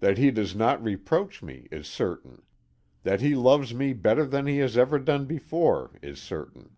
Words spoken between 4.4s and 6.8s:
he ever has done before, is certain.